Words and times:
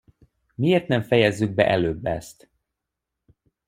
Miért 0.55 0.87
nem 0.87 1.01
fejezzük 1.01 1.53
be 1.53 1.67
előbb 1.67 2.05
ezt? 2.05 2.49